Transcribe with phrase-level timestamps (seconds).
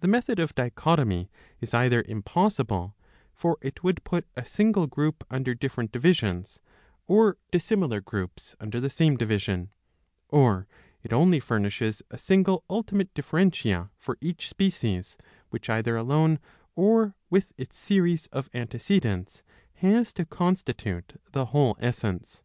[0.00, 2.94] The method of dichotomy is either impossible
[3.32, 6.60] (for it would put a single group under different divisions
[7.06, 9.70] or dissimilar groups under the same division);
[10.28, 10.68] or
[11.02, 15.16] it only furnishes a single ultimate differentia for each species,
[15.48, 16.40] which either alone
[16.76, 19.42] or with its series of antecedents
[19.76, 22.42] has to constitute the whole essence.